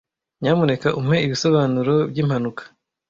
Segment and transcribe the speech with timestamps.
[0.41, 2.63] Nyamuneka umpe ibisobanuro byimpanuka.